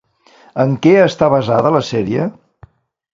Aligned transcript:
En 0.63 0.71
què 0.85 0.93
està 1.01 1.29
basada 1.33 1.73
la 1.75 1.83
sèrie? 1.91 2.25